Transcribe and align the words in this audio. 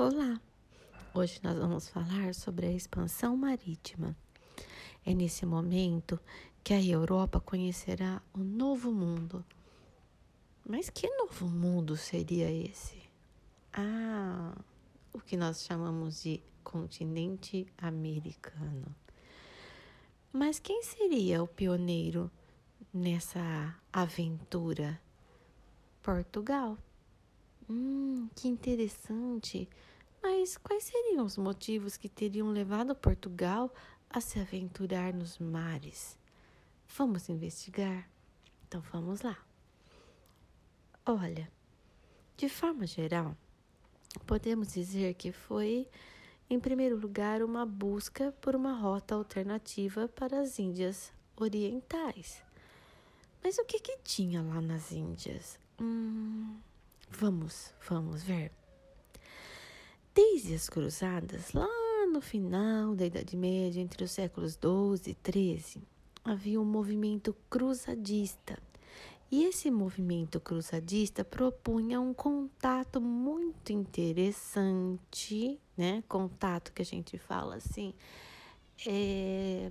Olá! 0.00 0.40
Hoje 1.12 1.40
nós 1.42 1.58
vamos 1.58 1.88
falar 1.88 2.32
sobre 2.32 2.66
a 2.66 2.70
expansão 2.70 3.36
marítima. 3.36 4.16
É 5.04 5.12
nesse 5.12 5.44
momento 5.44 6.20
que 6.62 6.72
a 6.72 6.80
Europa 6.80 7.40
conhecerá 7.40 8.22
o 8.32 8.38
novo 8.38 8.92
mundo. 8.92 9.44
Mas 10.64 10.88
que 10.88 11.10
novo 11.16 11.48
mundo 11.48 11.96
seria 11.96 12.48
esse? 12.48 13.02
Ah, 13.72 14.56
o 15.12 15.18
que 15.18 15.36
nós 15.36 15.64
chamamos 15.64 16.22
de 16.22 16.40
continente 16.62 17.66
americano. 17.76 18.94
Mas 20.32 20.60
quem 20.60 20.80
seria 20.84 21.42
o 21.42 21.48
pioneiro 21.48 22.30
nessa 22.94 23.74
aventura? 23.92 25.00
Portugal. 26.00 26.78
Hum, 27.68 28.28
que 28.36 28.46
interessante. 28.46 29.68
Mas 30.22 30.56
quais 30.56 30.84
seriam 30.84 31.24
os 31.24 31.36
motivos 31.36 31.96
que 31.96 32.08
teriam 32.08 32.48
levado 32.50 32.94
Portugal 32.94 33.72
a 34.10 34.20
se 34.20 34.38
aventurar 34.40 35.12
nos 35.12 35.38
mares? 35.38 36.18
Vamos 36.96 37.28
investigar? 37.28 38.08
Então 38.66 38.80
vamos 38.92 39.20
lá. 39.22 39.38
Olha, 41.06 41.50
de 42.36 42.48
forma 42.48 42.86
geral, 42.86 43.36
podemos 44.26 44.72
dizer 44.72 45.14
que 45.14 45.32
foi, 45.32 45.88
em 46.50 46.58
primeiro 46.60 46.98
lugar, 46.98 47.42
uma 47.42 47.64
busca 47.64 48.32
por 48.40 48.54
uma 48.54 48.72
rota 48.78 49.14
alternativa 49.14 50.08
para 50.08 50.40
as 50.40 50.58
Índias 50.58 51.12
Orientais. 51.36 52.42
Mas 53.42 53.58
o 53.58 53.64
que, 53.64 53.80
que 53.80 53.98
tinha 54.04 54.42
lá 54.42 54.60
nas 54.60 54.92
Índias? 54.92 55.58
Hum, 55.80 56.58
vamos, 57.10 57.72
vamos 57.88 58.22
ver. 58.22 58.52
Desde 60.14 60.54
as 60.54 60.68
cruzadas, 60.68 61.52
lá 61.52 61.68
no 62.12 62.20
final 62.20 62.94
da 62.94 63.06
Idade 63.06 63.36
Média, 63.36 63.80
entre 63.80 64.04
os 64.04 64.10
séculos 64.10 64.56
12 64.56 65.10
e 65.10 65.14
13, 65.14 65.82
havia 66.24 66.60
um 66.60 66.64
movimento 66.64 67.34
cruzadista. 67.48 68.58
E 69.30 69.44
esse 69.44 69.70
movimento 69.70 70.40
cruzadista 70.40 71.22
propunha 71.22 72.00
um 72.00 72.14
contato 72.14 72.98
muito 72.98 73.72
interessante, 73.72 75.60
né? 75.76 76.02
Contato 76.08 76.72
que 76.72 76.80
a 76.80 76.84
gente 76.84 77.18
fala 77.18 77.56
assim, 77.56 77.92
é, 78.86 79.70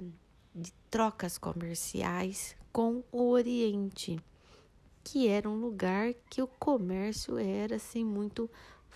de 0.53 0.71
trocas 0.91 1.39
comerciais 1.39 2.55
com 2.71 3.03
o 3.11 3.29
Oriente, 3.29 4.19
que 5.03 5.27
era 5.27 5.49
um 5.49 5.59
lugar 5.59 6.13
que 6.29 6.41
o 6.41 6.47
comércio 6.47 7.39
era 7.39 7.77
assim 7.77 8.03
muito 8.03 8.47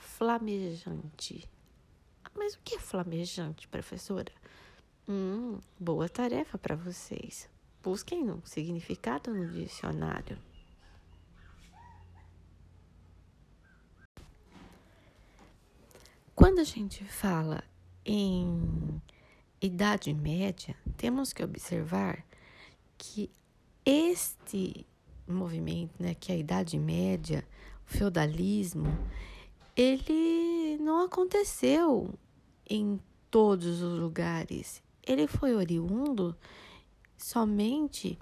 flamejante. 0.01 1.47
Mas 2.35 2.55
o 2.55 2.59
que 2.63 2.75
é 2.75 2.79
flamejante, 2.79 3.67
professora? 3.67 4.31
Hum, 5.07 5.59
boa 5.79 6.09
tarefa 6.09 6.57
para 6.57 6.75
vocês. 6.75 7.49
Busquem 7.83 8.29
um 8.29 8.41
significado 8.45 9.33
no 9.33 9.47
dicionário. 9.47 10.37
Quando 16.35 16.59
a 16.59 16.63
gente 16.63 17.03
fala 17.05 17.63
em 18.05 19.01
Idade 19.61 20.13
Média, 20.13 20.75
temos 20.97 21.33
que 21.33 21.43
observar 21.43 22.25
que 22.97 23.29
este 23.85 24.85
movimento, 25.27 25.91
né, 25.99 26.13
que 26.15 26.31
é 26.31 26.35
a 26.35 26.37
Idade 26.37 26.77
Média, 26.77 27.45
o 27.85 27.91
feudalismo, 27.91 28.87
ele 29.81 30.77
não 30.77 31.03
aconteceu 31.03 32.13
em 32.69 32.99
todos 33.31 33.81
os 33.81 33.99
lugares. 33.99 34.83
Ele 35.05 35.25
foi 35.25 35.55
oriundo 35.55 36.35
somente 37.17 38.19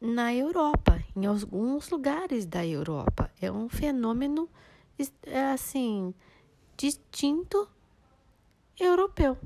na 0.00 0.34
Europa, 0.34 1.00
em 1.14 1.24
alguns 1.26 1.88
lugares 1.88 2.44
da 2.46 2.66
Europa. 2.66 3.30
É 3.40 3.50
um 3.50 3.68
fenômeno 3.68 4.48
é 5.22 5.52
assim 5.52 6.12
distinto 6.76 7.68
europeu, 8.78 9.38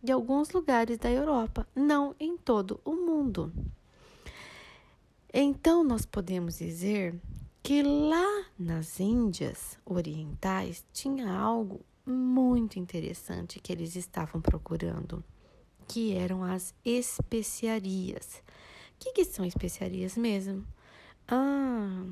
de 0.00 0.12
alguns 0.12 0.50
lugares 0.50 0.98
da 0.98 1.10
Europa, 1.10 1.66
não 1.74 2.14
em 2.20 2.36
todo 2.36 2.80
o 2.84 2.94
mundo. 2.94 3.52
Então 5.34 5.82
nós 5.82 6.06
podemos 6.06 6.58
dizer 6.58 7.20
que 7.62 7.82
lá 7.82 8.46
nas 8.58 8.98
Índias 8.98 9.78
Orientais 9.86 10.84
tinha 10.92 11.32
algo 11.32 11.80
muito 12.04 12.78
interessante 12.78 13.60
que 13.60 13.72
eles 13.72 13.94
estavam 13.94 14.40
procurando, 14.40 15.22
que 15.86 16.12
eram 16.12 16.42
as 16.42 16.74
especiarias. 16.84 18.42
O 18.94 18.98
que, 18.98 19.12
que 19.12 19.24
são 19.24 19.44
especiarias 19.44 20.16
mesmo? 20.16 20.66
Ah, 21.28 22.04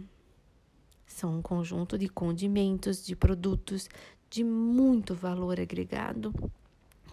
são 1.04 1.38
um 1.38 1.42
conjunto 1.42 1.98
de 1.98 2.08
condimentos, 2.08 3.04
de 3.04 3.16
produtos 3.16 3.88
de 4.30 4.44
muito 4.44 5.16
valor 5.16 5.58
agregado. 5.58 6.32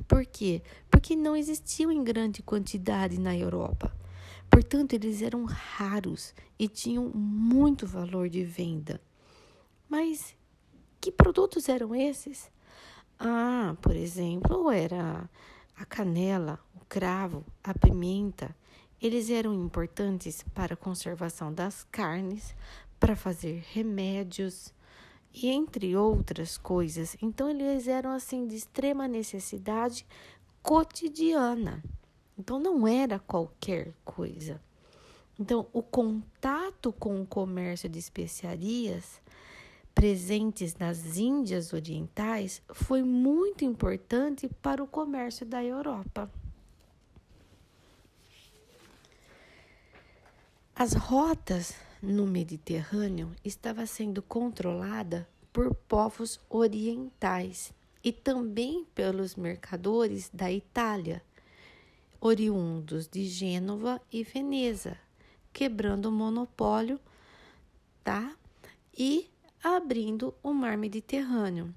Por 0.08 0.24
quê? 0.28 0.62
Porque 0.92 1.16
não 1.16 1.36
existiam 1.36 1.92
em 1.92 2.04
grande 2.04 2.44
quantidade 2.44 3.20
na 3.20 3.36
Europa. 3.36 3.92
Portanto, 4.58 4.94
eles 4.94 5.22
eram 5.22 5.46
raros 5.46 6.34
e 6.58 6.68
tinham 6.68 7.12
muito 7.14 7.86
valor 7.86 8.28
de 8.28 8.44
venda. 8.44 9.00
Mas 9.88 10.36
que 11.00 11.12
produtos 11.12 11.70
eram 11.70 11.94
esses? 11.94 12.50
Ah, 13.20 13.76
por 13.84 13.96
exemplo, 13.96 14.72
era 14.72 15.30
a 15.76 15.86
canela, 15.86 16.60
o 16.74 16.84
cravo, 16.86 17.46
a 17.64 17.72
pimenta. 17.72 18.56
Eles 19.00 19.30
eram 19.30 19.54
importantes 19.54 20.44
para 20.56 20.74
a 20.74 20.76
conservação 20.76 21.54
das 21.54 21.84
carnes, 21.92 22.56
para 23.00 23.16
fazer 23.16 23.64
remédios 23.74 24.74
e 25.36 25.50
entre 25.50 25.96
outras 25.96 26.58
coisas. 26.58 27.16
Então 27.22 27.48
eles 27.48 27.88
eram 27.88 28.12
assim 28.12 28.48
de 28.48 28.56
extrema 28.56 29.08
necessidade 29.08 30.04
cotidiana. 30.64 31.84
Então 32.38 32.60
não 32.60 32.88
era 32.88 33.20
qualquer 33.20 33.94
coisa. 34.06 34.62
Então, 35.40 35.68
o 35.72 35.84
contato 35.84 36.92
com 36.92 37.22
o 37.22 37.26
comércio 37.26 37.88
de 37.88 38.00
especiarias 38.00 39.22
presentes 39.94 40.76
nas 40.76 41.18
Índias 41.18 41.74
Orientais 41.74 42.62
foi 42.70 43.04
muito 43.04 43.66
importante 43.66 44.48
para 44.62 44.84
o 44.84 44.88
comércio 44.88 45.46
da 45.46 45.64
Europa. 45.64 46.30
As 50.76 50.94
rotas 50.94 51.74
no 52.02 52.28
Mediterrâneo 52.28 53.32
estavam 53.44 53.88
sendo 53.88 54.22
controladas 54.22 55.26
por 55.52 55.74
povos 55.74 56.40
orientais 56.48 57.74
e 58.04 58.12
também 58.12 58.86
pelos 58.94 59.36
mercadores 59.36 60.30
da 60.32 60.52
Itália, 60.52 61.24
oriundos 62.20 63.08
de 63.08 63.26
Gênova 63.26 64.02
e 64.12 64.24
Veneza, 64.24 64.98
quebrando 65.54 66.08
o 66.08 66.12
monopólio, 66.12 67.00
tá? 68.04 68.36
E 68.98 69.30
abrindo 69.64 70.34
o 70.42 70.54
mar 70.54 70.78
Mediterrâneo. 70.78 71.74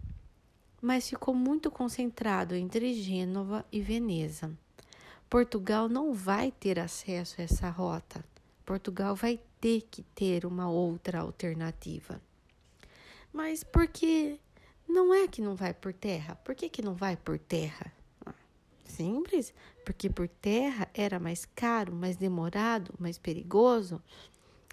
Mas 0.80 1.08
ficou 1.08 1.34
muito 1.34 1.70
concentrado 1.70 2.54
entre 2.54 2.94
Gênova 2.94 3.64
e 3.70 3.80
Veneza. 3.80 4.50
Portugal 5.28 5.88
não 5.88 6.12
vai 6.12 6.50
ter 6.50 6.78
acesso 6.78 7.40
a 7.40 7.44
essa 7.44 7.68
rota. 7.68 8.24
Portugal 8.64 9.14
vai 9.14 9.38
ter 9.60 9.82
que 9.90 10.02
ter 10.02 10.46
uma 10.46 10.70
outra 10.70 11.20
alternativa. 11.20 12.20
Mas 13.32 13.62
por 13.62 13.86
que 13.86 14.40
não 14.88 15.14
é 15.14 15.28
que 15.28 15.40
não 15.40 15.54
vai 15.54 15.72
por 15.72 15.92
terra? 15.92 16.34
Por 16.36 16.54
que, 16.54 16.68
que 16.68 16.82
não 16.82 16.94
vai 16.94 17.16
por 17.16 17.38
terra? 17.38 17.92
Simples, 18.84 19.54
porque 19.90 20.08
por 20.08 20.28
terra 20.28 20.88
era 20.94 21.18
mais 21.18 21.44
caro, 21.44 21.92
mais 21.92 22.16
demorado, 22.16 22.94
mais 22.96 23.18
perigoso. 23.18 24.00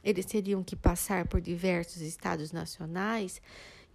Eles 0.03 0.27
teriam 0.27 0.63
que 0.63 0.75
passar 0.75 1.27
por 1.27 1.41
diversos 1.41 2.01
estados 2.01 2.51
nacionais 2.51 3.41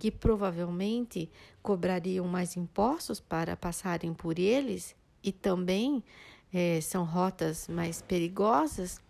que 0.01 0.11
provavelmente 0.11 1.31
cobrariam 1.63 2.27
mais 2.27 2.57
impostos 2.57 3.21
para 3.21 3.57
passarem 3.57 4.13
por 4.13 4.37
eles 4.37 4.97
e 5.23 5.31
também 5.31 6.03
é, 6.53 6.81
são 6.81 7.05
rotas 7.05 7.69
mais 7.69 8.03
perigosas, 8.03 9.01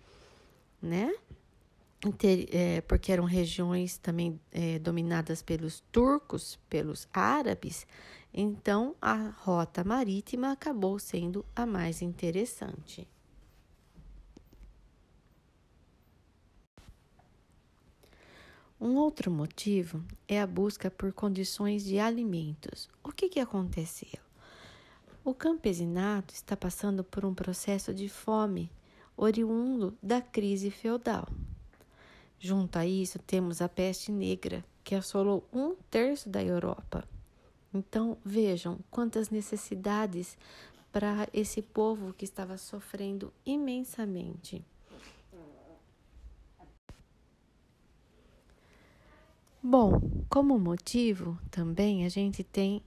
né? 0.82 1.14
É, 2.52 2.82
porque 2.82 3.10
eram 3.10 3.24
regiões 3.24 3.96
também 3.96 4.38
é, 4.50 4.78
dominadas 4.78 5.40
pelos 5.40 5.82
turcos, 5.90 6.58
pelos 6.68 7.08
árabes, 7.10 7.86
então 8.32 8.94
a 9.00 9.30
rota 9.40 9.84
marítima 9.84 10.52
acabou 10.52 10.98
sendo 10.98 11.44
a 11.54 11.66
mais 11.66 12.00
interessante. 12.00 13.06
Um 18.80 18.96
outro 18.96 19.30
motivo 19.30 20.02
é 20.26 20.40
a 20.40 20.46
busca 20.46 20.90
por 20.90 21.12
condições 21.12 21.84
de 21.84 22.00
alimentos. 22.00 22.88
O 23.04 23.12
que, 23.12 23.28
que 23.28 23.38
aconteceu? 23.38 24.18
O 25.24 25.32
campesinato 25.32 26.34
está 26.34 26.56
passando 26.56 27.04
por 27.04 27.24
um 27.24 27.32
processo 27.32 27.94
de 27.94 28.08
fome 28.08 28.68
oriundo 29.16 29.96
da 30.02 30.20
crise 30.20 30.68
feudal. 30.68 31.28
Junto 32.40 32.76
a 32.76 32.84
isso, 32.84 33.20
temos 33.20 33.62
a 33.62 33.68
peste 33.68 34.10
negra, 34.10 34.64
que 34.82 34.96
assolou 34.96 35.46
um 35.52 35.76
terço 35.88 36.28
da 36.28 36.42
Europa. 36.42 37.06
Então, 37.74 38.18
vejam 38.24 38.78
quantas 38.90 39.30
necessidades 39.30 40.36
para 40.92 41.28
esse 41.32 41.62
povo 41.62 42.12
que 42.12 42.24
estava 42.24 42.58
sofrendo 42.58 43.32
imensamente. 43.46 44.64
Bom, 49.62 50.00
como 50.28 50.58
motivo, 50.58 51.38
também 51.50 52.04
a 52.04 52.08
gente 52.08 52.42
tem 52.42 52.82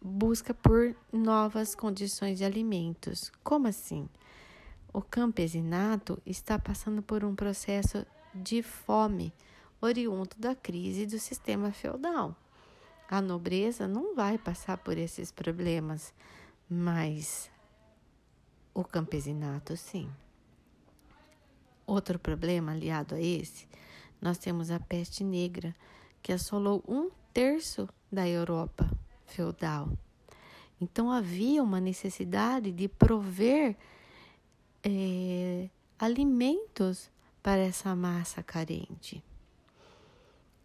busca 0.00 0.54
por 0.54 0.94
novas 1.12 1.74
condições 1.74 2.38
de 2.38 2.44
alimentos. 2.44 3.32
Como 3.42 3.66
assim? 3.66 4.08
O 4.92 5.02
campesinato 5.02 6.20
está 6.24 6.58
passando 6.58 7.02
por 7.02 7.24
um 7.24 7.34
processo 7.34 8.06
de 8.34 8.62
fome 8.62 9.32
oriundo 9.80 10.30
da 10.38 10.54
crise 10.54 11.06
do 11.06 11.18
sistema 11.18 11.72
feudal. 11.72 12.36
A 13.10 13.22
nobreza 13.22 13.88
não 13.88 14.14
vai 14.14 14.36
passar 14.36 14.76
por 14.76 14.98
esses 14.98 15.32
problemas, 15.32 16.12
mas 16.68 17.50
o 18.74 18.84
campesinato 18.84 19.74
sim. 19.78 20.10
Outro 21.86 22.18
problema 22.18 22.72
aliado 22.72 23.14
a 23.14 23.20
esse, 23.20 23.66
nós 24.20 24.36
temos 24.36 24.70
a 24.70 24.78
peste 24.78 25.24
negra 25.24 25.74
que 26.22 26.32
assolou 26.32 26.84
um 26.86 27.08
terço 27.32 27.88
da 28.12 28.28
Europa 28.28 28.90
feudal. 29.24 29.88
Então 30.78 31.10
havia 31.10 31.62
uma 31.62 31.80
necessidade 31.80 32.70
de 32.70 32.88
prover 32.88 33.74
é, 34.84 35.70
alimentos 35.98 37.10
para 37.42 37.62
essa 37.62 37.96
massa 37.96 38.42
carente. 38.42 39.24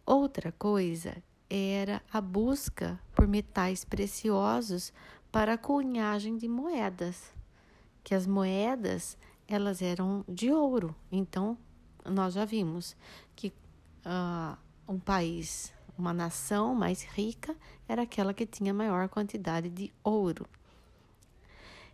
Outra 0.06 0.51
coisa 0.51 1.16
era 1.55 2.01
a 2.11 2.19
busca 2.19 3.00
por 3.13 3.27
metais 3.27 3.85
preciosos 3.85 4.91
para 5.31 5.53
a 5.53 5.57
cunhagem 5.57 6.35
de 6.35 6.47
moedas, 6.47 7.31
que 8.03 8.15
as 8.15 8.25
moedas 8.25 9.15
elas 9.47 9.81
eram 9.81 10.25
de 10.27 10.51
ouro. 10.51 10.95
Então 11.11 11.55
nós 12.03 12.33
já 12.33 12.44
vimos 12.44 12.95
que 13.35 13.53
uh, 14.03 14.57
um 14.88 14.97
país, 14.97 15.71
uma 15.95 16.11
nação 16.11 16.73
mais 16.73 17.03
rica, 17.03 17.56
era 17.88 18.01
aquela 18.01 18.33
que 18.33 18.47
tinha 18.47 18.73
maior 18.73 19.07
quantidade 19.07 19.69
de 19.69 19.94
ouro. 20.03 20.47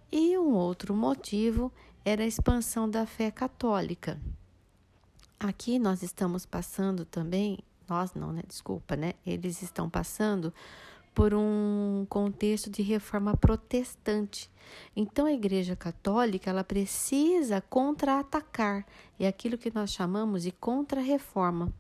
E 0.10 0.38
um 0.38 0.54
outro 0.54 0.96
motivo 0.96 1.70
era 2.06 2.24
a 2.24 2.28
expansão 2.28 2.90
da 2.90 3.06
fé 3.06 3.30
católica. 3.30 4.20
Aqui 5.38 5.78
nós 5.78 6.02
estamos 6.02 6.46
passando 6.46 7.06
também, 7.06 7.60
nós 7.90 8.14
não, 8.14 8.32
né? 8.32 8.42
Desculpa, 8.48 8.96
né? 8.96 9.14
Eles 9.26 9.62
estão 9.62 9.90
passando 9.90 10.54
por 11.14 11.34
um 11.34 12.06
contexto 12.08 12.70
de 12.70 12.82
reforma 12.82 13.36
protestante. 13.36 14.50
Então 14.96 15.26
a 15.26 15.34
Igreja 15.34 15.76
Católica, 15.76 16.50
ela 16.50 16.64
precisa 16.64 17.62
contra-atacar, 17.62 18.86
é 19.20 19.28
aquilo 19.28 19.58
que 19.58 19.74
nós 19.74 19.92
chamamos 19.92 20.44
de 20.44 20.52
contra-reforma 20.52 21.74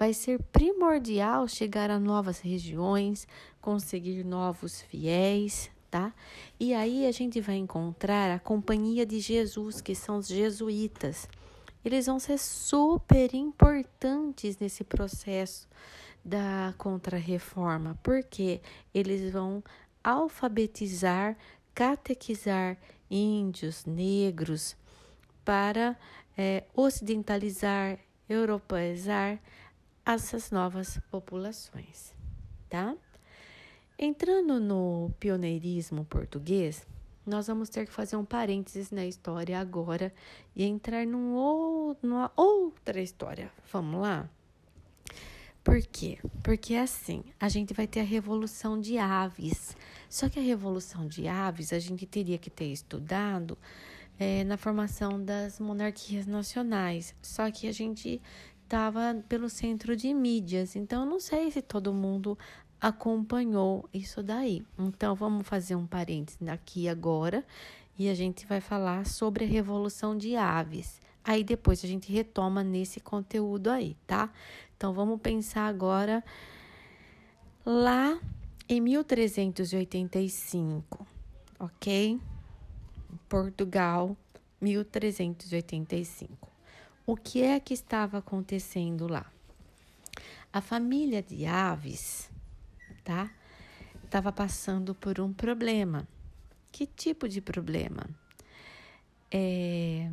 vai 0.00 0.14
ser 0.14 0.40
primordial 0.44 1.46
chegar 1.46 1.90
a 1.90 1.98
novas 1.98 2.40
regiões, 2.40 3.28
conseguir 3.60 4.24
novos 4.24 4.80
fiéis, 4.80 5.70
tá? 5.90 6.14
E 6.58 6.72
aí 6.72 7.06
a 7.06 7.12
gente 7.12 7.38
vai 7.38 7.56
encontrar 7.56 8.34
a 8.34 8.38
companhia 8.38 9.04
de 9.04 9.20
Jesus, 9.20 9.82
que 9.82 9.94
são 9.94 10.16
os 10.16 10.26
jesuítas. 10.26 11.28
Eles 11.84 12.06
vão 12.06 12.18
ser 12.18 12.38
super 12.38 13.34
importantes 13.34 14.58
nesse 14.58 14.84
processo 14.84 15.68
da 16.24 16.74
contrarreforma, 16.76 17.98
porque 18.02 18.60
eles 18.92 19.32
vão 19.32 19.62
alfabetizar, 20.04 21.36
catequizar 21.74 22.76
índios, 23.10 23.84
negros, 23.86 24.76
para 25.44 25.96
é, 26.36 26.64
ocidentalizar, 26.74 27.98
europeizar 28.28 29.40
essas 30.04 30.50
novas 30.50 30.98
populações, 31.10 32.14
tá? 32.68 32.94
Entrando 33.98 34.58
no 34.58 35.10
pioneirismo 35.18 36.04
português, 36.04 36.86
nós 37.30 37.46
vamos 37.46 37.68
ter 37.68 37.86
que 37.86 37.92
fazer 37.92 38.16
um 38.16 38.24
parênteses 38.24 38.90
na 38.90 39.06
história 39.06 39.58
agora 39.58 40.12
e 40.54 40.64
entrar 40.64 41.06
num 41.06 41.34
ou, 41.34 41.96
numa 42.02 42.32
outra 42.36 43.00
história. 43.00 43.50
Vamos 43.72 44.00
lá? 44.00 44.28
Por 45.62 45.80
quê? 45.80 46.18
Porque 46.42 46.74
assim, 46.74 47.22
a 47.38 47.48
gente 47.48 47.72
vai 47.72 47.86
ter 47.86 48.00
a 48.00 48.04
revolução 48.04 48.80
de 48.80 48.98
aves. 48.98 49.76
Só 50.08 50.28
que 50.28 50.40
a 50.40 50.42
revolução 50.42 51.06
de 51.06 51.28
aves 51.28 51.72
a 51.72 51.78
gente 51.78 52.04
teria 52.04 52.36
que 52.36 52.50
ter 52.50 52.72
estudado 52.72 53.56
é, 54.18 54.42
na 54.42 54.56
formação 54.56 55.22
das 55.22 55.60
monarquias 55.60 56.26
nacionais. 56.26 57.14
Só 57.22 57.48
que 57.50 57.68
a 57.68 57.72
gente 57.72 58.20
estava 58.64 59.22
pelo 59.28 59.48
centro 59.48 59.94
de 59.94 60.12
mídias, 60.12 60.76
então 60.76 61.04
não 61.04 61.20
sei 61.20 61.50
se 61.50 61.60
todo 61.60 61.92
mundo 61.92 62.38
acompanhou 62.80 63.86
isso 63.92 64.22
daí. 64.22 64.64
Então 64.78 65.14
vamos 65.14 65.46
fazer 65.46 65.74
um 65.74 65.86
parênteses 65.86 66.48
aqui 66.48 66.88
agora 66.88 67.44
e 67.98 68.08
a 68.08 68.14
gente 68.14 68.46
vai 68.46 68.60
falar 68.60 69.04
sobre 69.06 69.44
a 69.44 69.48
revolução 69.48 70.16
de 70.16 70.36
aves. 70.36 71.00
Aí 71.22 71.44
depois 71.44 71.84
a 71.84 71.88
gente 71.88 72.10
retoma 72.10 72.64
nesse 72.64 72.98
conteúdo 73.00 73.68
aí, 73.68 73.94
tá? 74.06 74.30
Então 74.76 74.94
vamos 74.94 75.20
pensar 75.20 75.66
agora 75.66 76.24
lá 77.64 78.18
em 78.68 78.80
1385, 78.80 81.06
ok? 81.58 82.20
Portugal, 83.28 84.16
1385 84.60 86.50
o 87.10 87.16
que 87.16 87.42
é 87.42 87.58
que 87.58 87.74
estava 87.74 88.18
acontecendo 88.18 89.08
lá? 89.08 89.26
A 90.52 90.60
família 90.60 91.20
de 91.20 91.44
aves, 91.44 92.30
tá? 93.04 93.30
Estava 94.04 94.32
passando 94.32 94.94
por 94.94 95.20
um 95.20 95.32
problema. 95.32 96.06
Que 96.72 96.86
tipo 96.86 97.28
de 97.28 97.40
problema? 97.40 98.08
É, 99.30 100.08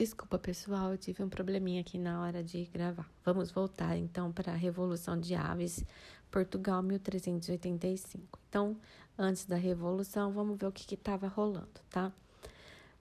Desculpa, 0.00 0.38
pessoal, 0.38 0.92
eu 0.92 0.96
tive 0.96 1.22
um 1.22 1.28
probleminha 1.28 1.82
aqui 1.82 1.98
na 1.98 2.22
hora 2.22 2.42
de 2.42 2.64
gravar. 2.72 3.06
Vamos 3.22 3.50
voltar 3.50 3.98
então 3.98 4.32
para 4.32 4.50
a 4.52 4.56
Revolução 4.56 5.20
de 5.20 5.34
Aves, 5.34 5.84
Portugal, 6.30 6.82
1385. 6.82 8.38
Então, 8.48 8.76
antes 9.18 9.44
da 9.44 9.56
Revolução, 9.56 10.32
vamos 10.32 10.58
ver 10.58 10.66
o 10.66 10.72
que 10.72 10.94
estava 10.94 11.28
rolando, 11.28 11.80
tá? 11.90 12.12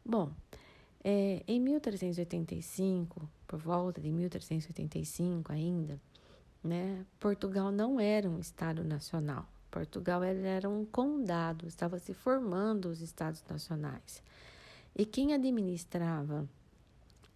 Bom, 0.05 0.31
é, 1.03 1.43
em 1.48 1.59
1385, 1.59 3.29
por 3.48 3.59
volta 3.59 4.01
de 4.01 4.12
1385 4.12 5.51
ainda, 5.51 6.00
né, 6.63 7.05
Portugal 7.19 7.71
não 7.71 8.00
era 8.00 8.29
um 8.29 8.39
Estado 8.39 8.83
nacional. 8.83 9.48
Portugal 9.71 10.24
era 10.24 10.67
um 10.67 10.83
condado, 10.83 11.67
estava 11.67 12.00
se 12.00 12.13
formando 12.13 12.89
os 12.89 13.01
Estados 13.01 13.43
nacionais. 13.48 14.24
E 14.95 15.05
quem 15.05 15.33
administrava 15.33 16.50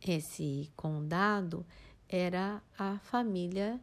esse 0.06 0.70
condado 0.76 1.66
era 2.10 2.62
a 2.78 2.98
família 3.00 3.80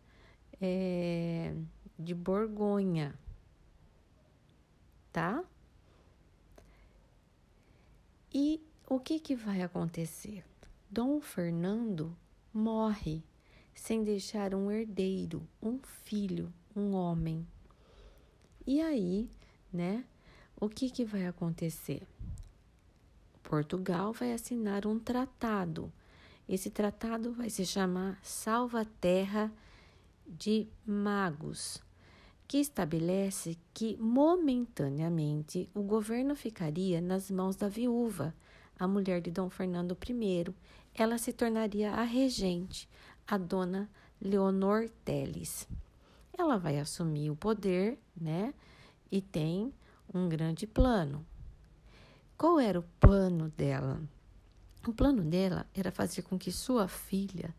é, 0.60 1.54
de 2.00 2.14
Borgonha, 2.14 3.14
tá? 5.12 5.44
E 8.32 8.62
o 8.88 8.98
que, 8.98 9.18
que 9.18 9.34
vai 9.34 9.62
acontecer? 9.62 10.44
Dom 10.90 11.20
Fernando 11.20 12.16
morre 12.52 13.22
sem 13.74 14.02
deixar 14.02 14.54
um 14.54 14.70
herdeiro, 14.70 15.46
um 15.62 15.78
filho, 16.04 16.52
um 16.74 16.94
homem. 16.94 17.46
E 18.66 18.80
aí, 18.80 19.28
né? 19.72 20.04
O 20.60 20.68
que, 20.68 20.90
que 20.90 21.04
vai 21.04 21.26
acontecer? 21.26 22.02
Portugal 23.42 24.12
vai 24.12 24.32
assinar 24.32 24.86
um 24.86 24.98
tratado 24.98 25.92
esse 26.50 26.68
tratado 26.68 27.32
vai 27.32 27.48
se 27.48 27.64
chamar 27.64 28.18
Salva-Terra 28.24 29.52
de 30.26 30.66
Magos, 30.84 31.80
que 32.50 32.58
estabelece 32.58 33.56
que 33.72 33.96
momentaneamente 33.98 35.70
o 35.72 35.84
governo 35.84 36.34
ficaria 36.34 37.00
nas 37.00 37.30
mãos 37.30 37.54
da 37.54 37.68
viúva, 37.68 38.34
a 38.76 38.88
mulher 38.88 39.20
de 39.20 39.30
Dom 39.30 39.48
Fernando 39.48 39.96
I. 40.04 40.52
Ela 40.92 41.16
se 41.16 41.32
tornaria 41.32 41.92
a 41.92 42.02
regente, 42.02 42.88
a 43.24 43.38
dona 43.38 43.88
Leonor 44.20 44.90
Teles. 45.04 45.68
Ela 46.36 46.58
vai 46.58 46.80
assumir 46.80 47.30
o 47.30 47.36
poder, 47.36 48.00
né? 48.20 48.52
E 49.12 49.20
tem 49.20 49.72
um 50.12 50.28
grande 50.28 50.66
plano. 50.66 51.24
Qual 52.36 52.58
era 52.58 52.80
o 52.80 52.84
plano 52.98 53.48
dela? 53.56 54.02
O 54.84 54.92
plano 54.92 55.22
dela 55.22 55.66
era 55.72 55.92
fazer 55.92 56.22
com 56.22 56.36
que 56.36 56.50
sua 56.50 56.88
filha 56.88 57.54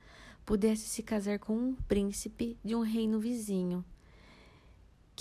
pudesse 0.46 0.90
se 0.90 1.02
casar 1.02 1.40
com 1.40 1.56
um 1.56 1.76
príncipe 1.76 2.58
de 2.62 2.76
um 2.76 2.82
reino 2.82 3.22
vizinho, 3.22 3.86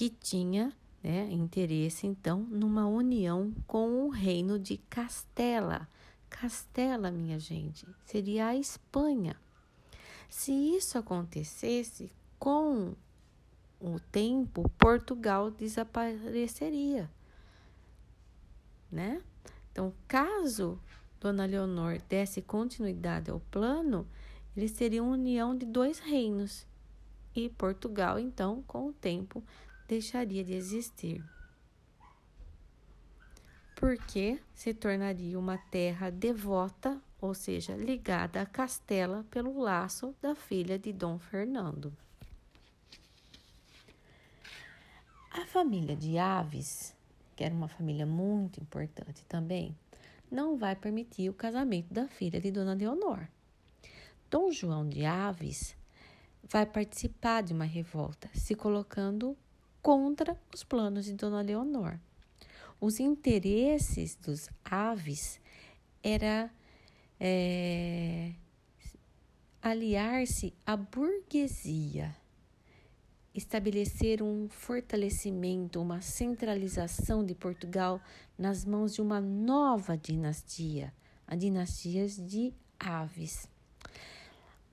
que 0.01 0.09
tinha 0.09 0.73
né, 1.03 1.31
interesse, 1.31 2.07
então, 2.07 2.41
numa 2.41 2.87
união 2.87 3.53
com 3.67 4.07
o 4.07 4.09
reino 4.09 4.59
de 4.59 4.79
Castela. 4.79 5.87
Castela, 6.31 7.11
minha 7.11 7.39
gente, 7.39 7.87
seria 8.07 8.47
a 8.47 8.57
Espanha. 8.57 9.37
Se 10.27 10.53
isso 10.53 10.97
acontecesse, 10.97 12.11
com 12.39 12.95
o 13.79 14.01
tempo, 14.11 14.71
Portugal 14.79 15.51
desapareceria, 15.51 17.11
né? 18.91 19.23
Então, 19.71 19.93
caso 20.09 20.81
Dona 21.21 21.45
Leonor 21.45 22.01
desse 22.09 22.41
continuidade 22.41 23.31
ao 23.31 23.41
plano, 23.51 24.09
eles 24.57 24.73
teriam 24.73 25.11
união 25.11 25.55
de 25.55 25.67
dois 25.67 25.99
reinos 25.99 26.67
e 27.35 27.51
Portugal, 27.51 28.19
então, 28.19 28.63
com 28.67 28.89
o 28.89 28.93
tempo, 28.95 29.45
deixaria 29.91 30.45
de 30.45 30.55
existir. 30.55 31.25
Porque 33.77 34.41
se 34.55 34.73
tornaria 34.73 35.39
uma 35.39 35.59
terra 35.59 36.11
devota, 36.11 37.01
ou 37.21 37.35
seja, 37.35 37.75
ligada 37.75 38.41
a 38.41 38.47
Castela 38.47 39.25
pelo 39.31 39.59
laço 39.59 40.15
da 40.23 40.35
filha 40.35 40.79
de 40.79 40.93
Dom 40.93 41.19
Fernando. 41.19 41.93
A 45.33 45.47
família 45.47 45.97
de 45.97 46.19
Aves 46.19 46.95
que 47.41 47.45
era 47.45 47.55
uma 47.55 47.69
família 47.69 48.05
muito 48.05 48.61
importante 48.61 49.25
também, 49.25 49.75
não 50.31 50.59
vai 50.59 50.77
permitir 50.77 51.31
o 51.31 51.33
casamento 51.33 51.91
da 51.91 52.07
filha 52.07 52.39
de 52.39 52.51
Dona 52.51 52.75
Leonor. 52.75 53.27
Dom 54.31 54.53
João 54.53 54.87
de 54.87 55.07
Aves 55.07 55.75
vai 56.45 56.67
participar 56.67 57.43
de 57.43 57.55
uma 57.55 57.65
revolta, 57.65 58.29
se 58.35 58.55
colocando 58.55 59.35
contra 59.83 60.39
os 60.55 60.65
planos 60.65 61.07
de 61.07 61.15
Dona 61.15 61.41
Leonor. 61.41 61.99
Os 62.81 62.99
interesses 62.99 64.17
dos 64.17 64.49
Aves 64.65 65.41
era 66.03 66.51
é, 67.19 68.33
aliar-se 69.63 70.55
à 70.65 70.77
burguesia 70.77 72.17
estabelecer 73.35 74.23
um 74.23 74.49
fortalecimento, 74.49 75.81
uma 75.81 76.01
centralização 76.01 77.25
de 77.25 77.35
Portugal 77.35 78.01
nas 78.37 78.65
mãos 78.65 78.95
de 78.95 79.01
uma 79.01 79.21
nova 79.21 79.97
dinastia, 79.97 80.93
a 81.27 81.37
dinastia 81.37 82.07
de 82.09 82.53
Aves. 82.79 83.49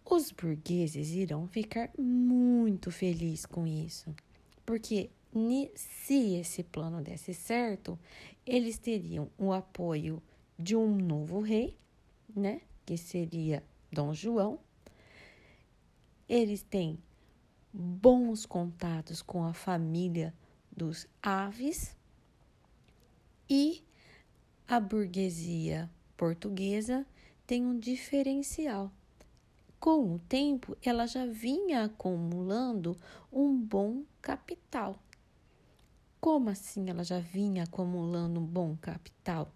Os 0.04 0.32
burgueses 0.32 1.12
irão 1.12 1.48
ficar 1.48 1.92
muito 1.98 2.90
felizes 2.90 3.46
com 3.46 3.68
isso, 3.68 4.16
porque 4.68 5.10
se 5.76 6.36
esse 6.36 6.62
plano 6.62 7.02
desse 7.02 7.34
certo, 7.34 7.98
eles 8.46 8.78
teriam 8.78 9.32
o 9.38 9.54
apoio 9.54 10.22
de 10.60 10.76
um 10.76 10.94
novo 10.94 11.40
rei, 11.40 11.78
né, 12.36 12.60
que 12.86 12.98
seria 12.98 13.64
Dom 13.90 14.14
João. 14.14 14.60
Eles 16.28 16.64
têm 16.64 17.00
bons 17.72 18.46
contatos 18.46 19.22
com 19.22 19.46
a 19.46 19.54
família 19.54 20.34
dos 20.70 21.08
aves 21.24 21.96
e 23.50 23.82
a 24.68 24.82
burguesia 24.82 25.90
portuguesa 26.18 27.08
tem 27.46 27.66
um 27.66 27.80
diferencial. 27.80 28.92
Com 29.80 30.16
o 30.16 30.20
tempo, 30.20 30.76
ela 30.82 31.06
já 31.06 31.26
vinha 31.26 31.86
acumulando 31.86 32.98
um 33.32 33.56
bom 33.56 34.04
capital. 34.28 35.00
Como 36.20 36.50
assim 36.50 36.90
ela 36.90 37.02
já 37.02 37.18
vinha 37.18 37.64
acumulando 37.64 38.42
um 38.42 38.46
bom 38.46 38.76
capital? 38.76 39.50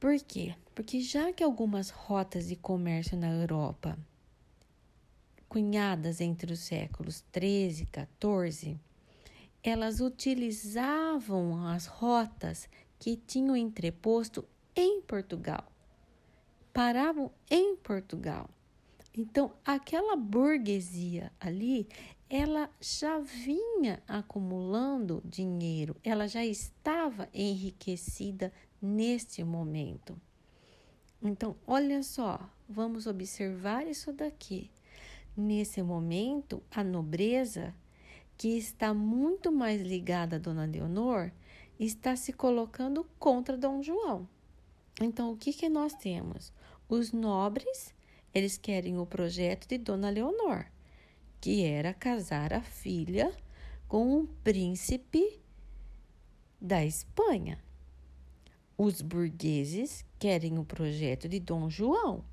Por 0.00 0.18
quê? 0.18 0.56
Porque 0.74 1.00
já 1.00 1.32
que 1.32 1.44
algumas 1.44 1.90
rotas 1.90 2.48
de 2.48 2.56
comércio 2.56 3.16
na 3.16 3.30
Europa 3.30 3.96
cunhadas 5.48 6.20
entre 6.20 6.52
os 6.52 6.58
séculos 6.58 7.20
13 7.30 7.84
e 7.84 7.86
14, 7.86 8.80
elas 9.62 10.00
utilizavam 10.00 11.64
as 11.68 11.86
rotas 11.86 12.68
que 12.98 13.16
tinham 13.16 13.56
entreposto 13.56 14.44
em 14.74 15.00
Portugal. 15.02 15.70
Paravam 16.72 17.30
em 17.48 17.76
Portugal. 17.76 18.50
Então, 19.16 19.52
aquela 19.64 20.14
burguesia 20.14 21.32
ali, 21.40 21.88
ela 22.28 22.70
já 22.80 23.18
vinha 23.18 24.00
acumulando 24.06 25.20
dinheiro, 25.24 25.96
ela 26.04 26.28
já 26.28 26.44
estava 26.44 27.28
enriquecida 27.34 28.52
neste 28.80 29.42
momento. 29.42 30.16
Então, 31.20 31.56
olha 31.66 32.02
só, 32.02 32.40
vamos 32.68 33.06
observar 33.06 33.86
isso 33.86 34.12
daqui. 34.12 34.70
Nesse 35.36 35.82
momento, 35.82 36.62
a 36.70 36.84
nobreza, 36.84 37.74
que 38.38 38.56
está 38.56 38.94
muito 38.94 39.50
mais 39.50 39.82
ligada 39.82 40.36
a 40.36 40.38
Dona 40.38 40.64
Leonor, 40.64 41.30
está 41.78 42.14
se 42.14 42.32
colocando 42.32 43.06
contra 43.18 43.56
Dom 43.56 43.82
João. 43.82 44.28
Então, 45.00 45.32
o 45.32 45.36
que, 45.36 45.52
que 45.52 45.68
nós 45.68 45.94
temos? 45.94 46.52
Os 46.88 47.12
nobres, 47.12 47.94
eles 48.34 48.56
querem 48.56 48.98
o 48.98 49.06
projeto 49.06 49.66
de 49.66 49.78
Dona 49.78 50.10
Leonor, 50.10 50.66
que 51.40 51.64
era 51.64 51.94
casar 51.94 52.52
a 52.52 52.60
filha 52.60 53.34
com 53.88 54.20
um 54.20 54.26
príncipe 54.26 55.40
da 56.60 56.84
Espanha. 56.84 57.62
Os 58.76 59.00
burgueses 59.02 60.04
querem 60.18 60.58
o 60.58 60.64
projeto 60.64 61.28
de 61.28 61.38
Dom 61.40 61.68
João, 61.68 62.24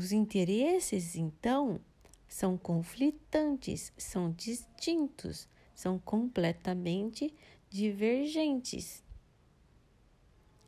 Os 0.00 0.12
interesses, 0.12 1.14
então, 1.14 1.78
são 2.26 2.56
conflitantes, 2.56 3.92
são 3.98 4.32
distintos, 4.32 5.46
são 5.74 5.98
completamente 5.98 7.34
divergentes. 7.68 9.04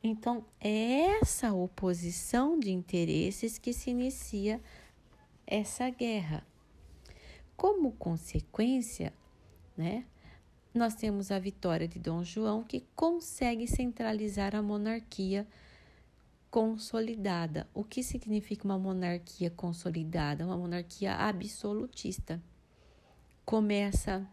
Então, 0.03 0.45
é 0.61 1.21
essa 1.21 1.53
oposição 1.53 2.59
de 2.59 2.73
interesses 2.73 3.57
que 3.57 3.73
se 3.73 3.91
inicia 3.91 4.61
essa 5.47 5.89
guerra. 5.91 6.45
Como 7.57 7.93
consequência, 7.93 9.13
né, 9.77 10.05
nós 10.75 10.95
temos 10.95 11.31
a 11.31 11.39
vitória 11.39 11.87
de 11.87 12.01
Dom 12.01 12.25
João 12.25 12.65
que 12.65 12.85
consegue 12.97 13.69
centralizar 13.69 14.57
a 14.57 14.63
monarquia 14.63 15.47
consolidada. 16.51 17.69
O 17.73 17.85
que 17.85 18.03
significa 18.03 18.65
uma 18.65 18.79
monarquia 18.79 19.51
consolidada? 19.51 20.45
Uma 20.45 20.57
monarquia 20.57 21.15
absolutista. 21.15 22.43
Começa 23.45 24.27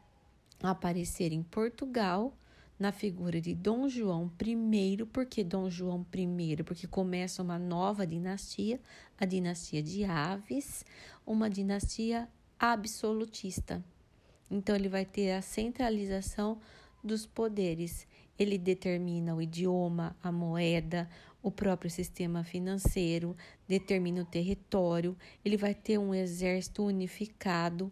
a 0.63 0.71
aparecer 0.71 1.31
em 1.31 1.43
Portugal 1.43 2.33
na 2.79 2.93
figura 2.93 3.41
de 3.41 3.53
Dom 3.53 3.89
João 3.89 4.31
I, 4.41 5.05
porque 5.11 5.43
Dom 5.43 5.69
João 5.69 6.05
I, 6.15 6.63
porque 6.63 6.87
começa 6.87 7.43
uma 7.43 7.59
nova 7.59 8.07
dinastia, 8.07 8.79
a 9.19 9.25
dinastia 9.25 9.83
de 9.83 10.05
Aves, 10.05 10.85
uma 11.27 11.49
dinastia 11.49 12.29
absolutista. 12.57 13.83
Então 14.49 14.75
ele 14.75 14.87
vai 14.87 15.05
ter 15.05 15.33
a 15.33 15.41
centralização 15.41 16.59
dos 17.03 17.25
poderes. 17.25 18.07
Ele 18.37 18.57
determina 18.57 19.35
o 19.35 19.41
idioma, 19.41 20.15
a 20.23 20.31
moeda, 20.31 21.09
o 21.41 21.51
próprio 21.51 21.91
sistema 21.91 22.43
financeiro, 22.43 23.35
determina 23.67 24.21
o 24.21 24.25
território, 24.25 25.15
ele 25.43 25.57
vai 25.57 25.73
ter 25.73 25.97
um 25.97 26.13
exército 26.13 26.83
unificado, 26.83 27.91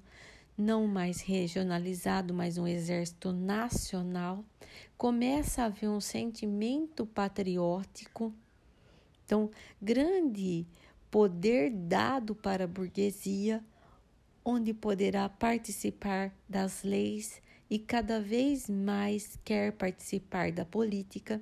não 0.57 0.87
mais 0.87 1.21
regionalizado, 1.21 2.33
mas 2.33 2.57
um 2.57 2.67
exército 2.67 3.31
nacional. 3.31 4.43
Começa 4.97 5.61
a 5.61 5.65
haver 5.65 5.87
um 5.87 6.01
sentimento 6.01 7.05
patriótico. 7.05 8.33
Então, 9.23 9.51
grande 9.79 10.65
poder 11.11 11.69
dado 11.69 12.33
para 12.33 12.63
a 12.63 12.67
burguesia, 12.67 13.63
onde 14.43 14.73
poderá 14.73 15.29
participar 15.29 16.33
das 16.49 16.83
leis 16.83 17.41
e 17.69 17.77
cada 17.77 18.19
vez 18.19 18.69
mais 18.69 19.37
quer 19.43 19.73
participar 19.73 20.51
da 20.51 20.65
política. 20.65 21.41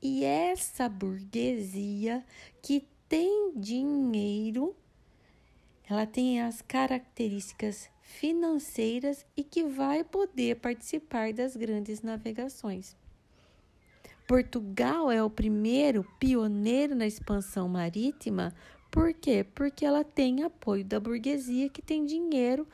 E 0.00 0.24
essa 0.24 0.88
burguesia 0.88 2.24
que 2.60 2.86
tem 3.08 3.52
dinheiro, 3.56 4.76
ela 5.88 6.06
tem 6.06 6.40
as 6.40 6.60
características 6.62 7.88
financeiras 8.12 9.24
e 9.36 9.42
que 9.42 9.64
vai 9.64 10.04
poder 10.04 10.56
participar 10.56 11.32
das 11.32 11.56
grandes 11.56 12.02
navegações. 12.02 12.96
Portugal 14.26 15.10
é 15.10 15.22
o 15.22 15.30
primeiro 15.30 16.04
pioneiro 16.18 16.94
na 16.94 17.06
expansão 17.06 17.68
marítima, 17.68 18.54
por 18.90 19.12
quê? 19.14 19.44
Porque 19.54 19.84
ela 19.84 20.04
tem 20.04 20.42
apoio 20.42 20.84
da 20.84 21.00
burguesia 21.00 21.68
que 21.68 21.80
tem 21.80 22.04
dinheiro 22.04 22.66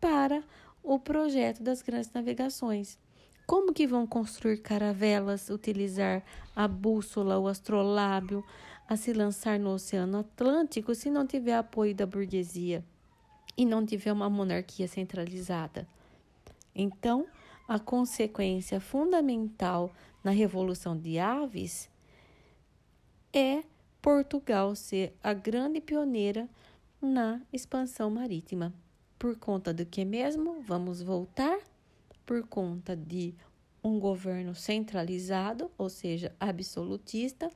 para 0.00 0.42
o 0.82 0.98
projeto 0.98 1.62
das 1.62 1.82
grandes 1.82 2.10
navegações. 2.12 2.98
Como 3.46 3.72
que 3.72 3.86
vão 3.86 4.06
construir 4.06 4.58
caravelas, 4.58 5.50
utilizar 5.50 6.24
a 6.56 6.66
bússola, 6.66 7.38
o 7.38 7.46
astrolábio, 7.46 8.44
a 8.88 8.96
se 8.96 9.12
lançar 9.12 9.58
no 9.58 9.74
Oceano 9.74 10.20
Atlântico 10.20 10.94
se 10.94 11.10
não 11.10 11.26
tiver 11.26 11.54
apoio 11.54 11.94
da 11.94 12.06
burguesia 12.06 12.84
e 13.58 13.66
não 13.66 13.84
tiver 13.84 14.12
uma 14.12 14.30
monarquia 14.30 14.86
centralizada? 14.86 15.86
Então, 16.72 17.26
a 17.66 17.78
consequência 17.78 18.80
fundamental 18.80 19.92
na 20.22 20.30
Revolução 20.30 20.96
de 20.96 21.18
Aves 21.18 21.90
é 23.32 23.64
Portugal 24.00 24.76
ser 24.76 25.12
a 25.22 25.34
grande 25.34 25.80
pioneira 25.80 26.48
na 27.02 27.42
expansão 27.52 28.08
marítima. 28.08 28.72
Por 29.18 29.36
conta 29.36 29.74
do 29.74 29.84
que 29.84 30.04
mesmo? 30.04 30.62
Vamos 30.62 31.02
voltar? 31.02 31.58
Por 32.24 32.46
conta 32.46 32.94
de 32.94 33.34
um 33.82 33.98
governo 33.98 34.54
centralizado, 34.54 35.70
ou 35.76 35.88
seja, 35.88 36.32
absolutista, 36.38 37.50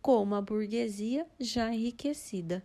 com 0.00 0.22
uma 0.22 0.40
burguesia 0.40 1.26
já 1.40 1.74
enriquecida. 1.74 2.62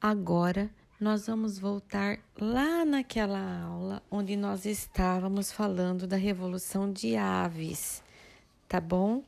Agora 0.00 0.70
nós 1.00 1.26
vamos 1.26 1.58
voltar 1.58 2.20
lá 2.40 2.84
naquela 2.84 3.64
aula 3.64 4.00
onde 4.08 4.36
nós 4.36 4.64
estávamos 4.64 5.50
falando 5.50 6.06
da 6.06 6.16
Revolução 6.16 6.92
de 6.92 7.16
Aves, 7.16 8.00
tá 8.68 8.80
bom? 8.80 9.24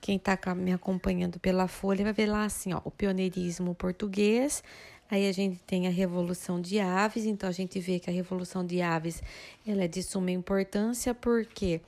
Quem 0.00 0.16
está 0.16 0.38
me 0.54 0.72
acompanhando 0.72 1.38
pela 1.38 1.68
folha 1.68 2.02
vai 2.02 2.14
ver 2.14 2.24
lá 2.24 2.46
assim, 2.46 2.72
ó, 2.72 2.80
o 2.82 2.90
pioneirismo 2.90 3.74
português. 3.74 4.64
Aí 5.10 5.28
a 5.28 5.32
gente 5.32 5.58
tem 5.66 5.86
a 5.86 5.90
Revolução 5.90 6.62
de 6.62 6.80
Aves, 6.80 7.26
então 7.26 7.46
a 7.46 7.52
gente 7.52 7.78
vê 7.78 8.00
que 8.00 8.08
a 8.08 8.12
Revolução 8.12 8.64
de 8.64 8.80
Aves 8.80 9.22
ela 9.66 9.84
é 9.84 9.88
de 9.88 10.02
suma 10.02 10.30
importância 10.30 11.14
porque 11.14 11.82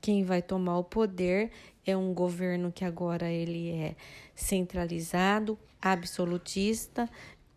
quem 0.00 0.22
vai 0.22 0.40
tomar 0.40 0.78
o 0.78 0.84
poder 0.84 1.50
é 1.84 1.96
um 1.96 2.14
governo 2.14 2.70
que 2.70 2.84
agora 2.84 3.28
ele 3.28 3.72
é 3.72 3.96
centralizado, 4.36 5.58
absolutista, 5.80 7.08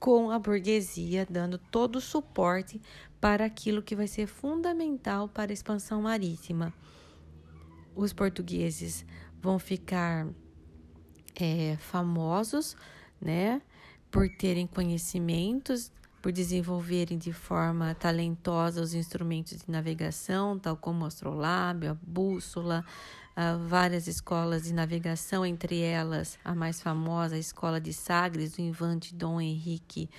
com 0.03 0.31
a 0.31 0.37
burguesia 0.37 1.25
dando 1.29 1.57
todo 1.57 1.95
o 1.95 2.01
suporte 2.01 2.81
para 3.21 3.45
aquilo 3.45 3.81
que 3.81 3.95
vai 3.95 4.05
ser 4.05 4.27
fundamental 4.27 5.29
para 5.29 5.49
a 5.49 5.53
expansão 5.53 6.01
marítima. 6.01 6.73
Os 7.95 8.11
portugueses 8.11 9.05
vão 9.41 9.57
ficar 9.57 10.27
é, 11.39 11.77
famosos, 11.79 12.75
né, 13.21 13.61
por 14.11 14.27
terem 14.27 14.67
conhecimentos, 14.67 15.89
por 16.21 16.33
desenvolverem 16.33 17.17
de 17.17 17.31
forma 17.31 17.95
talentosa 17.95 18.81
os 18.81 18.93
instrumentos 18.93 19.59
de 19.59 19.71
navegação, 19.71 20.59
tal 20.59 20.75
como 20.75 21.05
o 21.05 21.07
astrolábio, 21.07 21.91
a 21.91 21.97
bússola, 22.05 22.83
várias 23.67 24.07
escolas 24.07 24.63
de 24.63 24.73
navegação, 24.73 25.45
entre 25.45 25.81
elas 25.81 26.37
a 26.43 26.53
mais 26.53 26.81
famosa, 26.81 27.35
a 27.35 27.39
Escola 27.39 27.81
de 27.81 27.93
Sagres, 27.93 28.53
do 28.53 28.61
Infante 28.61 29.13
Dom 29.13 29.41
Henrique, 29.41 30.09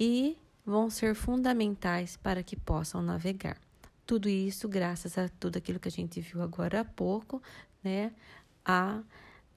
e 0.00 0.36
vão 0.64 0.88
ser 0.88 1.14
fundamentais 1.14 2.16
para 2.16 2.42
que 2.42 2.56
possam 2.56 3.02
navegar. 3.02 3.58
Tudo 4.06 4.28
isso 4.28 4.68
graças 4.68 5.18
a 5.18 5.28
tudo 5.28 5.58
aquilo 5.58 5.78
que 5.78 5.88
a 5.88 5.92
gente 5.92 6.20
viu 6.20 6.42
agora 6.42 6.80
há 6.80 6.84
pouco, 6.84 7.42
né, 7.82 8.12
a, 8.64 9.02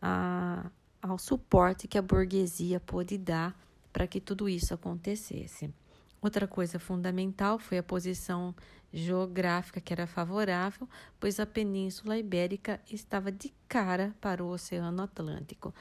a, 0.01 0.69
ao 1.01 1.17
suporte 1.17 1.87
que 1.87 1.97
a 1.97 2.01
burguesia 2.01 2.79
pôde 2.79 3.17
dar 3.17 3.57
para 3.93 4.05
que 4.07 4.19
tudo 4.19 4.49
isso 4.49 4.73
acontecesse. 4.73 5.73
Outra 6.21 6.47
coisa 6.47 6.79
fundamental 6.79 7.57
foi 7.57 7.77
a 7.77 7.83
posição 7.83 8.53
geográfica 8.91 9.79
que 9.79 9.93
era 9.93 10.07
favorável, 10.07 10.87
pois 11.19 11.39
a 11.39 11.45
Península 11.45 12.17
Ibérica 12.17 12.81
estava 12.89 13.31
de 13.31 13.53
cara 13.67 14.15
para 14.19 14.43
o 14.43 14.49
Oceano 14.49 15.01
Atlântico. 15.01 15.73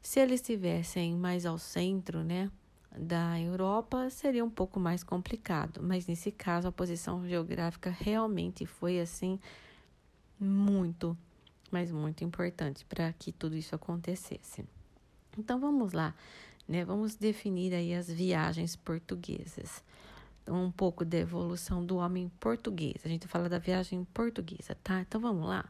Se 0.00 0.20
eles 0.20 0.40
estivessem 0.40 1.16
mais 1.16 1.46
ao 1.46 1.58
centro, 1.58 2.22
né, 2.22 2.50
da 2.96 3.40
Europa, 3.40 4.10
seria 4.10 4.44
um 4.44 4.50
pouco 4.50 4.78
mais 4.78 5.02
complicado, 5.02 5.80
mas 5.82 6.06
nesse 6.06 6.30
caso 6.30 6.68
a 6.68 6.72
posição 6.72 7.26
geográfica 7.26 7.90
realmente 7.90 8.66
foi 8.66 9.00
assim 9.00 9.40
muito, 10.38 11.16
mas 11.70 11.90
muito 11.90 12.22
importante 12.22 12.84
para 12.84 13.12
que 13.12 13.32
tudo 13.32 13.56
isso 13.56 13.74
acontecesse. 13.74 14.64
Então 15.38 15.58
vamos 15.58 15.92
lá, 15.92 16.14
né? 16.68 16.84
Vamos 16.84 17.14
definir 17.14 17.74
aí 17.74 17.94
as 17.94 18.10
viagens 18.10 18.76
portuguesas 18.76 19.82
um 20.48 20.70
pouco 20.70 21.04
da 21.04 21.18
evolução 21.18 21.84
do 21.84 21.96
homem 21.96 22.30
português. 22.40 22.96
A 23.04 23.08
gente 23.08 23.28
fala 23.28 23.48
da 23.48 23.58
viagem 23.58 24.04
portuguesa, 24.12 24.76
tá? 24.82 25.00
Então 25.00 25.20
vamos 25.20 25.46
lá. 25.46 25.68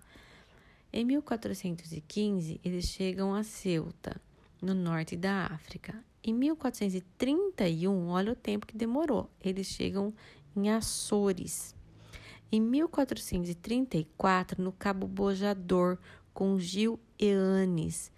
Em 0.93 1.05
1415, 1.05 2.61
eles 2.65 2.87
chegam 2.87 3.35
a 3.35 3.43
Ceuta, 3.43 4.21
no 4.61 4.75
norte 4.75 5.17
da 5.17 5.47
África. 5.47 5.95
Em 6.23 6.35
1431, 6.35 8.09
olha 8.09 8.33
o 8.33 8.37
tempo 8.37 8.67
que 8.67 8.77
demorou, 8.77 9.31
eles 9.43 9.67
chegam 9.67 10.13
em 10.55 10.71
Açores. 10.71 11.75
Em 12.51 12.61
1434, 12.61 14.63
no 14.63 14.73
Cabo 14.73 15.07
Bojador, 15.07 15.99
com 16.35 16.59
Gil 16.59 17.01
Eanes. 17.19 18.13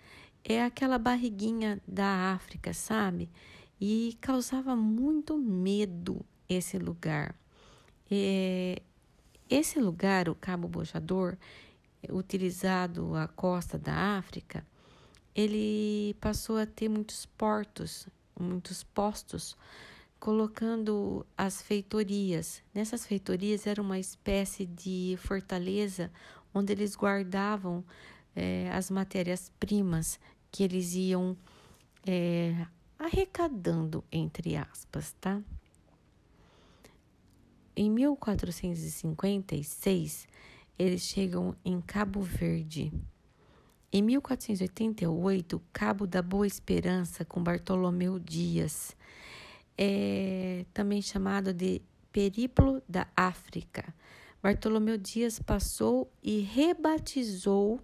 É 0.46 0.62
aquela 0.62 0.98
barriguinha 0.98 1.80
da 1.88 2.34
África, 2.34 2.74
sabe? 2.74 3.30
E 3.80 4.18
causava 4.20 4.76
muito 4.76 5.38
medo 5.38 6.24
esse 6.46 6.78
lugar. 6.78 7.34
É, 8.10 8.82
esse 9.48 9.80
lugar, 9.80 10.28
o 10.28 10.34
Cabo 10.34 10.68
Bojador, 10.68 11.38
utilizado 12.10 13.14
a 13.14 13.26
costa 13.26 13.78
da 13.78 14.18
África, 14.18 14.66
ele 15.34 16.14
passou 16.20 16.58
a 16.58 16.66
ter 16.66 16.90
muitos 16.90 17.24
portos, 17.24 18.06
muitos 18.38 18.84
postos, 18.84 19.56
colocando 20.20 21.26
as 21.38 21.62
feitorias. 21.62 22.62
Nessas 22.74 23.06
feitorias 23.06 23.66
era 23.66 23.80
uma 23.80 23.98
espécie 23.98 24.66
de 24.66 25.16
fortaleza 25.20 26.12
onde 26.52 26.72
eles 26.72 26.94
guardavam 26.94 27.82
é, 28.34 28.70
as 28.72 28.90
matérias-primas 28.90 30.18
que 30.50 30.62
eles 30.62 30.94
iam 30.94 31.36
é, 32.06 32.66
arrecadando, 32.98 34.02
entre 34.10 34.56
aspas, 34.56 35.14
tá? 35.20 35.42
Em 37.76 37.90
1456, 37.90 40.28
eles 40.78 41.02
chegam 41.02 41.56
em 41.64 41.80
Cabo 41.80 42.22
Verde. 42.22 42.92
Em 43.92 44.00
1488, 44.02 45.60
Cabo 45.72 46.06
da 46.06 46.22
Boa 46.22 46.46
Esperança 46.46 47.24
com 47.24 47.42
Bartolomeu 47.42 48.16
Dias, 48.18 48.96
é 49.76 50.64
também 50.72 51.02
chamado 51.02 51.52
de 51.52 51.82
Periplo 52.12 52.80
da 52.88 53.08
África. 53.16 53.92
Bartolomeu 54.42 54.96
Dias 54.96 55.40
passou 55.40 56.08
e 56.22 56.40
rebatizou 56.40 57.80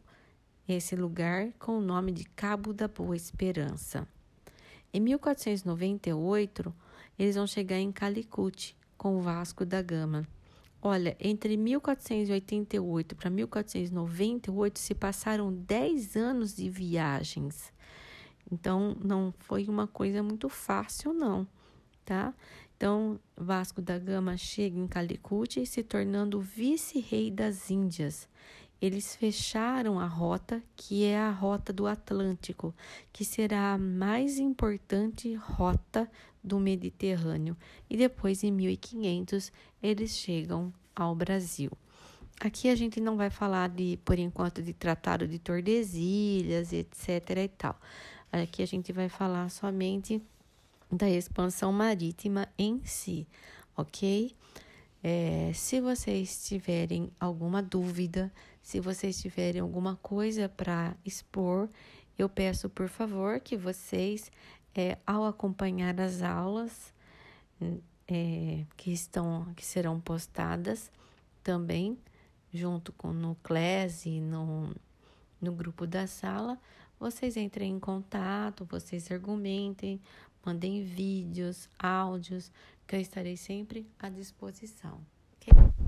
esse 0.74 0.96
lugar 0.96 1.52
com 1.58 1.78
o 1.78 1.80
nome 1.80 2.12
de 2.12 2.24
Cabo 2.24 2.72
da 2.72 2.86
Boa 2.86 3.16
Esperança. 3.16 4.06
Em 4.92 5.00
1498, 5.00 6.74
eles 7.18 7.36
vão 7.36 7.46
chegar 7.46 7.78
em 7.78 7.92
Calicut, 7.92 8.76
com 8.96 9.16
o 9.16 9.20
Vasco 9.20 9.64
da 9.64 9.80
Gama. 9.80 10.26
Olha, 10.82 11.16
entre 11.20 11.56
1488 11.56 13.14
para 13.14 13.30
1498 13.30 14.78
se 14.78 14.94
passaram 14.94 15.52
10 15.52 16.16
anos 16.16 16.56
de 16.56 16.70
viagens. 16.70 17.72
Então, 18.50 18.96
não 19.04 19.32
foi 19.38 19.66
uma 19.68 19.86
coisa 19.86 20.22
muito 20.22 20.48
fácil, 20.48 21.12
não, 21.12 21.46
tá? 22.04 22.34
Então, 22.76 23.20
Vasco 23.36 23.82
da 23.82 23.98
Gama 23.98 24.38
chega 24.38 24.78
em 24.78 24.88
Calicut, 24.88 25.66
se 25.66 25.82
tornando 25.82 26.40
vice-rei 26.40 27.30
das 27.30 27.70
Índias. 27.70 28.26
Eles 28.80 29.14
fecharam 29.14 30.00
a 30.00 30.06
rota, 30.06 30.62
que 30.74 31.04
é 31.04 31.18
a 31.18 31.30
rota 31.30 31.72
do 31.72 31.86
Atlântico, 31.86 32.74
que 33.12 33.24
será 33.24 33.72
a 33.74 33.78
mais 33.78 34.38
importante 34.38 35.34
rota 35.34 36.10
do 36.42 36.58
Mediterrâneo. 36.58 37.56
E 37.88 37.96
depois, 37.96 38.42
em 38.42 38.50
1500, 38.50 39.52
eles 39.82 40.16
chegam 40.16 40.72
ao 40.96 41.14
Brasil. 41.14 41.70
Aqui 42.40 42.70
a 42.70 42.74
gente 42.74 43.00
não 43.00 43.18
vai 43.18 43.28
falar 43.28 43.68
de, 43.68 43.98
por 44.02 44.18
enquanto, 44.18 44.62
de 44.62 44.72
Tratado 44.72 45.28
de 45.28 45.38
Tordesilhas, 45.38 46.72
etc. 46.72 47.08
e 47.36 47.48
tal. 47.48 47.78
Aqui 48.32 48.62
a 48.62 48.66
gente 48.66 48.92
vai 48.92 49.10
falar 49.10 49.50
somente 49.50 50.22
da 50.90 51.08
expansão 51.08 51.70
marítima 51.70 52.48
em 52.56 52.80
si, 52.84 53.26
ok? 53.76 54.34
É, 55.02 55.50
se 55.54 55.80
vocês 55.80 56.46
tiverem 56.46 57.10
alguma 57.18 57.62
dúvida, 57.62 58.32
se 58.62 58.80
vocês 58.80 59.20
tiverem 59.20 59.60
alguma 59.60 59.96
coisa 59.96 60.48
para 60.48 60.96
expor, 61.04 61.68
eu 62.18 62.28
peço 62.28 62.68
por 62.68 62.88
favor 62.88 63.40
que 63.40 63.56
vocês, 63.56 64.30
é, 64.74 64.98
ao 65.06 65.24
acompanhar 65.24 66.00
as 66.00 66.22
aulas 66.22 66.92
é, 68.06 68.64
que 68.76 68.92
estão, 68.92 69.52
que 69.54 69.64
serão 69.64 70.00
postadas 70.00 70.90
também, 71.42 71.98
junto 72.52 72.92
com 72.92 73.12
no 73.12 73.36
Class 73.42 74.06
e 74.06 74.20
no, 74.20 74.74
no 75.40 75.52
grupo 75.52 75.86
da 75.86 76.06
sala, 76.06 76.58
vocês 76.98 77.36
entrem 77.36 77.72
em 77.72 77.80
contato, 77.80 78.66
vocês 78.66 79.10
argumentem, 79.10 80.00
mandem 80.44 80.82
vídeos, 80.82 81.68
áudios, 81.78 82.52
que 82.86 82.96
eu 82.96 83.00
estarei 83.00 83.36
sempre 83.36 83.88
à 83.98 84.08
disposição. 84.10 85.00
Okay? 85.36 85.79